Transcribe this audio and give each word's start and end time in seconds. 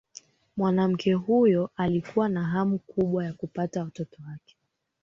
mwanamke 0.57 1.13
huyo 1.13 1.69
alikuwa 1.75 2.29
na 2.29 2.43
hamu 2.45 2.79
kubwa 2.79 3.25
ya 3.25 3.33
kupata 3.33 3.83
watoto 3.83 4.17
wake 4.27 4.55